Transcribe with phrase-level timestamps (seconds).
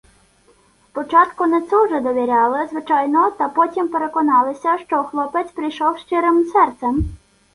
[0.91, 7.09] Спочатку не цуже довіряли, звичайно, та потім переконалися, що хлопець прийшов зі щирим серцем.